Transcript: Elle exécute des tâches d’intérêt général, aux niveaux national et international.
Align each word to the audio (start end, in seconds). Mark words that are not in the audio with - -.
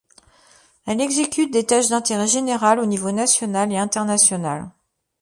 Elle 0.87 0.99
exécute 0.99 1.53
des 1.53 1.63
tâches 1.63 1.89
d’intérêt 1.89 2.25
général, 2.25 2.79
aux 2.79 2.87
niveaux 2.87 3.11
national 3.11 3.71
et 3.71 3.77
international. 3.77 4.71